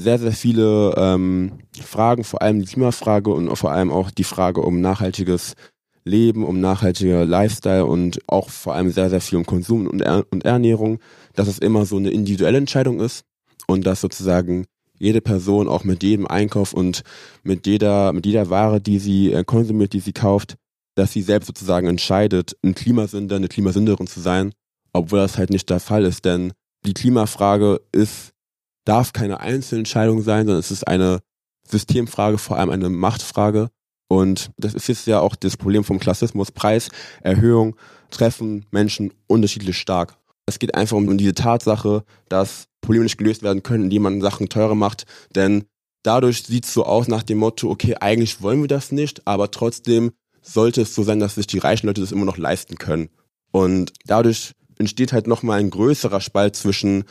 [0.00, 4.62] sehr, sehr viele ähm, Fragen, vor allem die Klimafrage und vor allem auch die Frage
[4.62, 5.54] um nachhaltiges
[6.04, 10.24] Leben, um nachhaltiger Lifestyle und auch vor allem sehr, sehr viel um Konsum und, er
[10.30, 10.98] und Ernährung,
[11.34, 13.24] dass es immer so eine individuelle Entscheidung ist
[13.66, 14.64] und dass sozusagen
[14.98, 17.02] jede Person auch mit jedem Einkauf und
[17.42, 20.56] mit jeder, mit jeder Ware, die sie äh, konsumiert, die sie kauft,
[20.94, 24.52] dass sie selbst sozusagen entscheidet, ein Klimasünder, eine Klimasünderin zu sein,
[24.92, 26.52] obwohl das halt nicht der Fall ist, denn
[26.84, 28.32] die Klimafrage ist,
[28.84, 31.20] darf keine Einzelentscheidung sein, sondern es ist eine
[31.68, 33.70] Systemfrage, vor allem eine Machtfrage
[34.10, 36.50] und das ist jetzt ja auch das Problem vom Klassismus.
[36.50, 37.76] Preiserhöhung
[38.10, 40.16] treffen Menschen unterschiedlich stark.
[40.46, 44.48] Es geht einfach um diese Tatsache, dass Probleme nicht gelöst werden können, indem man Sachen
[44.48, 45.04] teurer macht.
[45.36, 45.64] Denn
[46.02, 49.52] dadurch sieht es so aus nach dem Motto, okay, eigentlich wollen wir das nicht, aber
[49.52, 50.10] trotzdem
[50.42, 53.10] sollte es so sein, dass sich die reichen Leute das immer noch leisten können.
[53.52, 57.04] Und dadurch entsteht halt nochmal ein größerer Spalt zwischen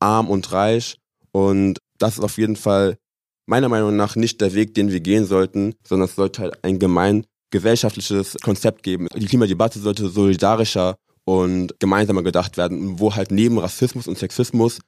[0.00, 0.96] arm und reich.
[1.32, 2.98] Und das ist auf jeden Fall
[3.46, 6.78] meiner Meinung nach nicht der Weg, den wir gehen sollten, sondern es sollte halt ein
[6.78, 9.08] gemein gesellschaftliches Konzept geben.
[9.14, 14.80] Die Klimadebatte sollte solidarischer und gemeinsamer gedacht werden, wo halt neben Rassismus und Sexismus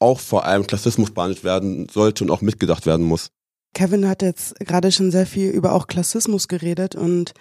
[0.00, 3.28] auch vor allem Klassismus behandelt werden sollte und auch mitgedacht werden muss.
[3.74, 7.32] Kevin hat jetzt gerade schon sehr viel über auch Klassismus geredet und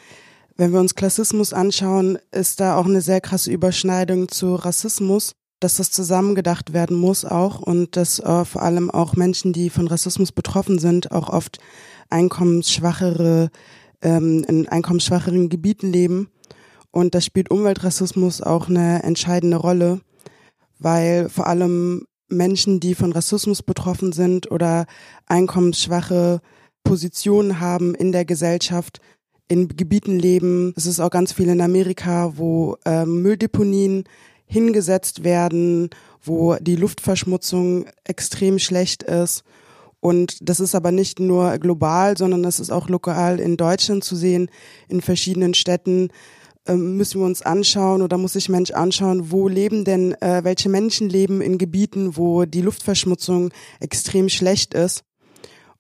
[0.56, 5.76] wenn wir uns Klassismus anschauen, ist da auch eine sehr krasse Überschneidung zu Rassismus dass
[5.76, 10.32] das zusammengedacht werden muss auch und dass äh, vor allem auch Menschen, die von Rassismus
[10.32, 11.60] betroffen sind, auch oft
[12.10, 13.50] einkommensschwachere,
[14.02, 16.30] ähm, in einkommensschwacheren Gebieten leben.
[16.92, 20.02] Und da spielt Umweltrassismus auch eine entscheidende Rolle,
[20.80, 24.86] weil vor allem Menschen, die von Rassismus betroffen sind oder
[25.28, 26.42] einkommensschwache
[26.84, 29.02] Positionen haben in der Gesellschaft,
[29.48, 30.74] in Gebieten leben.
[30.78, 34.06] Es ist auch ganz viel in Amerika, wo äh, Mülldeponien
[34.50, 35.90] hingesetzt werden,
[36.22, 39.44] wo die Luftverschmutzung extrem schlecht ist.
[40.02, 44.16] Und das ist aber nicht nur global, sondern das ist auch lokal in Deutschland zu
[44.16, 44.50] sehen,
[44.88, 46.10] in verschiedenen Städten
[46.68, 50.70] ähm, müssen wir uns anschauen oder muss sich Mensch anschauen, wo leben denn, äh, welche
[50.70, 55.04] Menschen leben in Gebieten, wo die Luftverschmutzung extrem schlecht ist.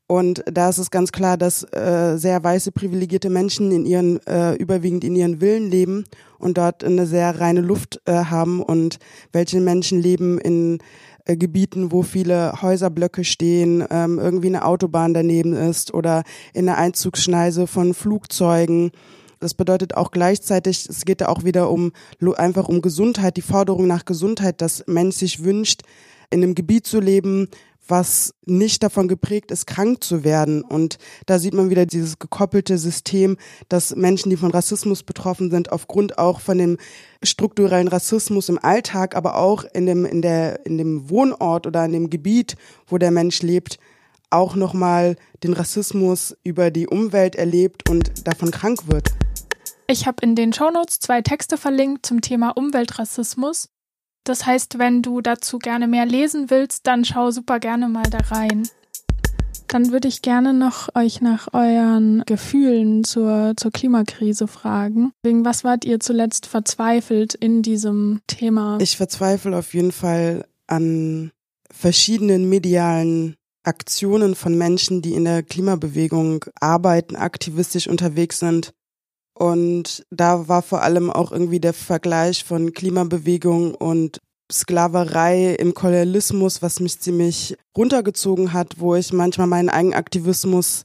[0.09, 4.55] Und da ist es ganz klar, dass äh, sehr weiße privilegierte Menschen in ihren äh,
[4.55, 6.03] überwiegend in ihren Villen leben
[6.39, 8.97] und dort eine sehr reine Luft äh, haben und
[9.33, 10.79] welche Menschen leben in
[11.25, 16.23] äh, Gebieten, wo viele Häuserblöcke stehen, ähm, irgendwie eine Autobahn daneben ist oder
[16.55, 18.89] in der Einzugsschneise von Flugzeugen.
[19.39, 21.91] Das bedeutet auch gleichzeitig, es geht da auch wieder um
[22.35, 25.83] einfach um Gesundheit, die Forderung nach Gesundheit, dass Mensch sich wünscht,
[26.31, 27.47] in einem Gebiet zu leben,
[27.89, 30.62] was nicht davon geprägt ist, krank zu werden.
[30.62, 35.71] Und da sieht man wieder dieses gekoppelte System, dass Menschen, die von Rassismus betroffen sind,
[35.71, 36.78] aufgrund auch von dem
[37.23, 41.91] strukturellen Rassismus im Alltag, aber auch in dem, in der, in dem Wohnort oder in
[41.91, 42.56] dem Gebiet,
[42.88, 43.80] wo der Mensch lebt,
[44.30, 49.10] auch nochmal den Rassismus über die Umwelt erlebt und davon krank wird.
[49.88, 53.69] Ich habe in den Shownotes zwei Texte verlinkt zum Thema Umweltrassismus.
[54.29, 58.19] Das heißt, wenn du dazu gerne mehr lesen willst, dann schau super gerne mal da
[58.29, 58.69] rein.
[59.65, 65.13] Dann würde ich gerne noch euch nach euren Gefühlen zur, zur Klimakrise fragen.
[65.23, 68.77] Wegen was wart ihr zuletzt verzweifelt in diesem Thema?
[68.79, 71.31] Ich verzweifle auf jeden Fall an
[71.71, 78.73] verschiedenen medialen Aktionen von Menschen, die in der Klimabewegung arbeiten, aktivistisch unterwegs sind
[79.39, 84.19] und da war vor allem auch irgendwie der Vergleich von Klimabewegung und
[84.52, 90.84] Sklaverei im Kolonialismus, was mich ziemlich runtergezogen hat, wo ich manchmal meinen eigenen Aktivismus,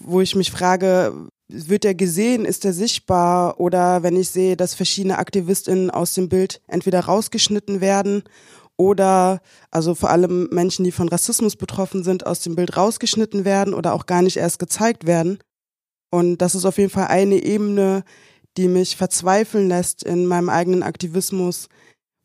[0.00, 1.14] wo ich mich frage,
[1.48, 6.28] wird der gesehen, ist der sichtbar oder wenn ich sehe, dass verschiedene Aktivistinnen aus dem
[6.28, 8.22] Bild entweder rausgeschnitten werden
[8.76, 13.72] oder also vor allem Menschen, die von Rassismus betroffen sind, aus dem Bild rausgeschnitten werden
[13.72, 15.38] oder auch gar nicht erst gezeigt werden.
[16.10, 18.04] Und das ist auf jeden Fall eine Ebene,
[18.56, 21.68] die mich verzweifeln lässt in meinem eigenen Aktivismus,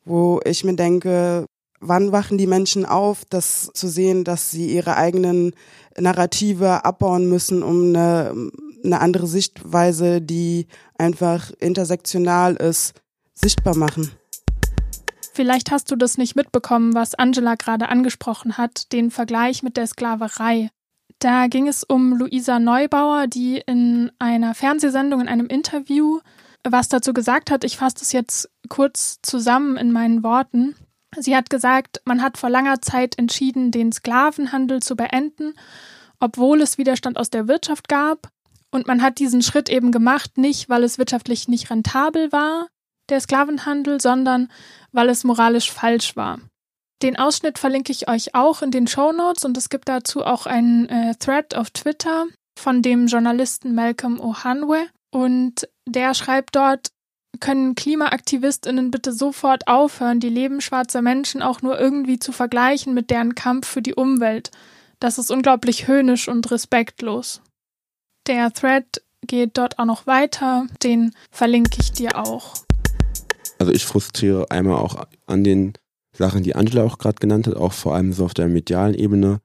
[0.05, 1.45] wo ich mir denke,
[1.79, 5.53] wann wachen die Menschen auf, das zu sehen, dass sie ihre eigenen
[5.97, 8.49] Narrative abbauen müssen, um eine,
[8.83, 10.67] eine andere Sichtweise, die
[10.97, 12.93] einfach intersektional ist,
[13.33, 14.11] sichtbar machen.
[15.33, 19.87] Vielleicht hast du das nicht mitbekommen, was Angela gerade angesprochen hat, den Vergleich mit der
[19.87, 20.69] Sklaverei.
[21.23, 26.19] Da ging es um Luisa Neubauer, die in einer Fernsehsendung, in einem Interview
[26.65, 27.63] was dazu gesagt hat.
[27.63, 30.75] Ich fasse das jetzt kurz zusammen in meinen Worten.
[31.15, 35.53] Sie hat gesagt, man hat vor langer Zeit entschieden, den Sklavenhandel zu beenden,
[36.19, 38.27] obwohl es Widerstand aus der Wirtschaft gab.
[38.69, 42.67] Und man hat diesen Schritt eben gemacht, nicht weil es wirtschaftlich nicht rentabel war,
[43.07, 44.51] der Sklavenhandel, sondern
[44.91, 46.39] weil es moralisch falsch war.
[47.03, 50.45] Den Ausschnitt verlinke ich euch auch in den Show Notes und es gibt dazu auch
[50.45, 56.91] einen äh, Thread auf Twitter von dem Journalisten Malcolm Ohanwe und der schreibt dort,
[57.41, 63.09] können Klimaaktivistinnen bitte sofort aufhören, die Leben schwarzer Menschen auch nur irgendwie zu vergleichen mit
[63.09, 64.51] deren Kampf für die Umwelt.
[65.01, 67.41] Das ist unglaublich höhnisch und respektlos.
[68.27, 72.53] Der Thread geht dort auch noch weiter, den verlinke ich dir auch.
[73.59, 75.73] Also ich frustriere einmal auch an den
[76.13, 79.39] Sachen, die Angela auch gerade genannt hat, auch vor allem so auf der medialen Ebene,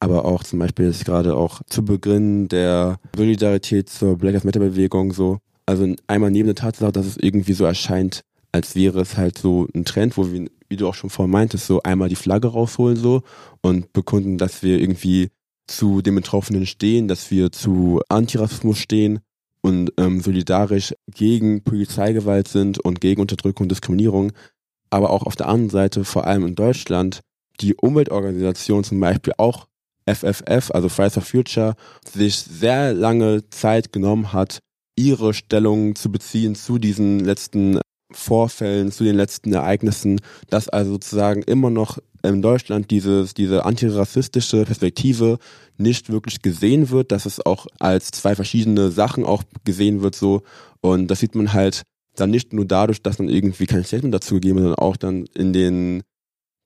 [0.00, 4.60] aber auch zum Beispiel jetzt gerade auch zu Beginn der Solidarität zur Black Lives Matter
[4.60, 5.38] Bewegung so.
[5.66, 9.68] Also einmal neben der Tatsache, dass es irgendwie so erscheint, als wäre es halt so
[9.74, 12.96] ein Trend, wo wir, wie du auch schon vorhin meintest, so einmal die Flagge rausholen
[12.96, 13.22] so
[13.60, 15.28] und bekunden, dass wir irgendwie
[15.66, 19.20] zu den Betroffenen stehen, dass wir zu Antirassismus stehen
[19.60, 24.32] und ähm, solidarisch gegen Polizeigewalt sind und gegen Unterdrückung und Diskriminierung.
[24.90, 27.20] Aber auch auf der anderen Seite, vor allem in Deutschland,
[27.60, 29.66] die Umweltorganisation zum Beispiel auch
[30.06, 31.74] FFF, also Fridays for Future,
[32.10, 34.60] sich sehr lange Zeit genommen hat,
[34.96, 41.42] ihre Stellung zu beziehen zu diesen letzten Vorfällen, zu den letzten Ereignissen, dass also sozusagen
[41.42, 45.38] immer noch in Deutschland dieses, diese antirassistische Perspektive
[45.76, 50.42] nicht wirklich gesehen wird, dass es auch als zwei verschiedene Sachen auch gesehen wird so.
[50.80, 51.82] Und das sieht man halt
[52.20, 55.26] dann nicht nur dadurch, dass dann irgendwie kein Statement dazu gegeben wird, sondern auch dann
[55.34, 56.02] in den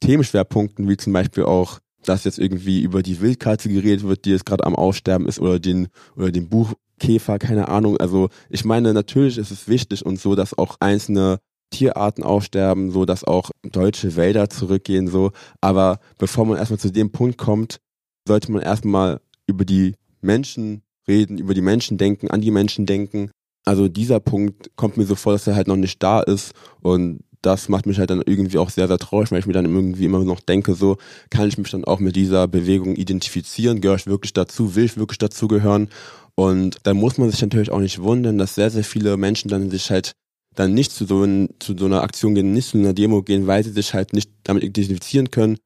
[0.00, 4.46] Themenschwerpunkten, wie zum Beispiel auch dass jetzt irgendwie über die Wildkatze geredet wird, die jetzt
[4.46, 7.96] gerade am Aussterben ist oder den oder den Buchkäfer, keine Ahnung.
[7.98, 11.38] Also ich meine, natürlich ist es wichtig und so, dass auch einzelne
[11.70, 15.32] Tierarten aussterben, so dass auch deutsche Wälder zurückgehen, so.
[15.60, 17.80] Aber bevor man erstmal zu dem Punkt kommt,
[18.28, 23.30] sollte man erstmal über die Menschen reden, über die Menschen denken, an die Menschen denken.
[23.64, 27.20] Also dieser Punkt kommt mir so vor, dass er halt noch nicht da ist und
[27.42, 30.04] das macht mich halt dann irgendwie auch sehr, sehr traurig, weil ich mir dann irgendwie
[30.04, 30.96] immer noch denke, so
[31.28, 34.96] kann ich mich dann auch mit dieser Bewegung identifizieren, gehöre ich wirklich dazu, will ich
[34.96, 35.88] wirklich dazugehören
[36.34, 39.70] und dann muss man sich natürlich auch nicht wundern, dass sehr, sehr viele Menschen dann
[39.70, 40.12] sich halt
[40.54, 43.46] dann nicht zu so, ein, zu so einer Aktion gehen, nicht zu einer Demo gehen,
[43.46, 45.58] weil sie sich halt nicht damit identifizieren können,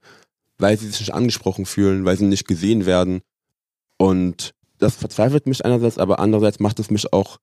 [0.59, 3.21] weil sie sich nicht angesprochen fühlen, weil sie nicht gesehen werden.
[3.99, 7.39] Und das verzweifelt mich einerseits, aber andererseits macht es mich auch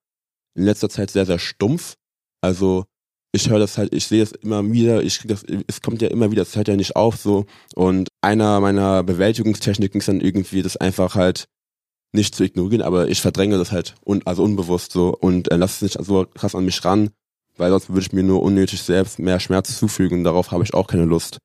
[0.55, 1.95] in letzter Zeit sehr, sehr stumpf.
[2.41, 2.85] Also
[3.31, 6.07] ich höre das halt, ich sehe es immer wieder, ich krieg das, es kommt ja
[6.09, 7.45] immer wieder, es hört ja nicht auf so.
[7.75, 11.47] Und einer meiner Bewältigungstechniken ist dann irgendwie, das einfach halt
[12.13, 15.85] nicht zu ignorieren, aber ich verdränge das halt un, also unbewusst so und äh, lasse
[15.85, 17.09] es nicht so krass an mich ran,
[17.57, 20.75] weil sonst würde ich mir nur unnötig selbst mehr Schmerz zufügen und darauf habe ich
[20.75, 21.39] auch keine Lust.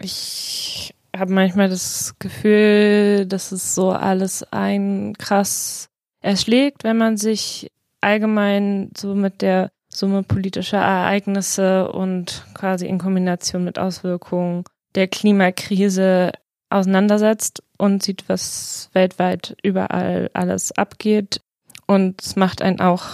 [0.00, 5.88] Ich habe manchmal das Gefühl, dass es so alles ein krass
[6.20, 7.70] erschlägt, wenn man sich
[8.02, 16.32] allgemein so mit der Summe politischer Ereignisse und quasi in Kombination mit Auswirkungen der Klimakrise
[16.70, 21.42] auseinandersetzt und sieht, was weltweit überall alles abgeht.
[21.86, 23.04] Und es macht einen auch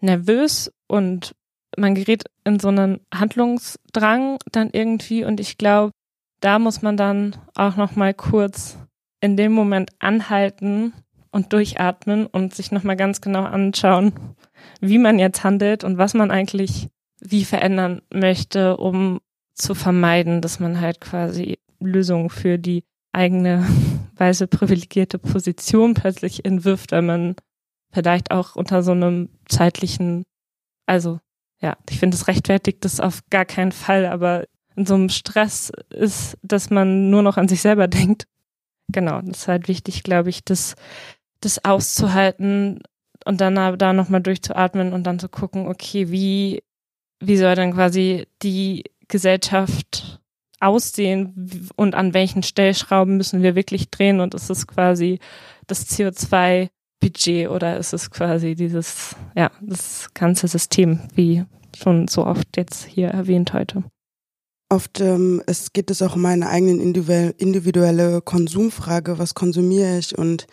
[0.00, 1.34] nervös und
[1.76, 5.92] man gerät in so einen Handlungsdrang dann irgendwie und ich glaube,
[6.40, 8.78] da muss man dann auch noch mal kurz
[9.20, 10.92] in dem Moment anhalten
[11.30, 14.12] und durchatmen und sich noch mal ganz genau anschauen,
[14.80, 16.88] wie man jetzt handelt und was man eigentlich
[17.20, 19.20] wie verändern möchte, um
[19.54, 23.66] zu vermeiden, dass man halt quasi Lösungen für die eigene
[24.16, 27.36] weiße privilegierte Position plötzlich entwirft, weil man
[27.90, 30.24] vielleicht auch unter so einem zeitlichen,
[30.86, 31.20] also
[31.60, 34.44] ja, ich finde es rechtfertigt das auf gar keinen Fall, aber
[34.76, 38.26] in so einem Stress ist, dass man nur noch an sich selber denkt.
[38.90, 40.74] Genau, das ist halt wichtig, glaube ich, das,
[41.40, 42.80] das auszuhalten,
[43.24, 46.62] und dann da nochmal durchzuatmen und dann zu gucken, okay, wie,
[47.20, 50.20] wie soll dann quasi die Gesellschaft
[50.60, 51.68] aussehen?
[51.76, 54.20] Und an welchen Stellschrauben müssen wir wirklich drehen?
[54.20, 55.18] Und ist es quasi
[55.66, 61.44] das CO2-Budget oder ist es quasi dieses, ja, das ganze System, wie
[61.76, 63.84] schon so oft jetzt hier erwähnt heute.
[64.70, 70.16] Oft ähm, es geht es auch um meine eigene individuelle Konsumfrage, was konsumiere ich?
[70.16, 70.46] Und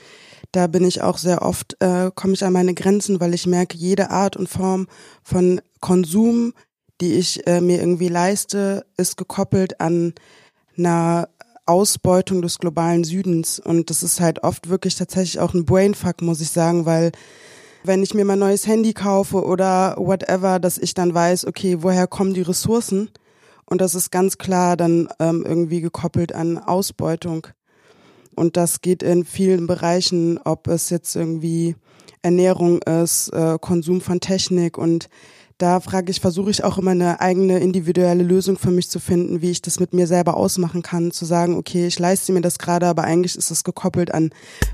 [0.52, 3.78] da bin ich auch sehr oft, äh, komme ich an meine Grenzen, weil ich merke,
[3.78, 4.88] jede Art und Form
[5.24, 6.54] von Konsum,
[7.02, 10.14] die ich äh, mir irgendwie leiste, ist gekoppelt an
[10.78, 11.30] einer
[11.66, 13.60] Ausbeutung des globalen Südens.
[13.60, 17.12] Und das ist halt oft wirklich tatsächlich auch ein Brainfuck, muss ich sagen, weil
[17.84, 22.08] wenn ich mir mein neues Handy kaufe oder whatever, dass ich dann weiß, okay, woher
[22.08, 23.10] kommen die Ressourcen?
[23.66, 27.48] Und das ist ganz klar dann ähm, irgendwie gekoppelt an Ausbeutung.
[28.36, 31.76] Und das geht in vielen Bereichen, ob es jetzt irgendwie
[32.22, 35.10] Ernährung ist, äh, Konsum von Technik und
[35.58, 39.42] da frage ich, versuche ich auch immer eine eigene individuelle Lösung für mich zu finden,
[39.42, 42.60] wie ich das mit mir selber ausmachen kann, zu sagen, okay, ich leiste mir das
[42.60, 44.32] gerade, aber eigentlich ist es gekoppelt an